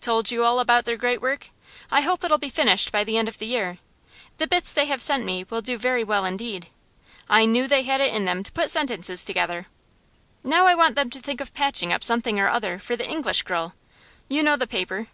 [0.00, 1.50] 'Told you all about their great work?
[1.90, 3.76] I hope it'll be finished by the end of the year.
[4.38, 6.68] The bits they have sent me will do very well indeed.
[7.28, 9.66] I knew they had it in them to put sentences together.
[10.42, 13.42] Now I want them to think of patching up something or other for The English
[13.42, 13.74] Girl;
[14.30, 15.08] you know the paper?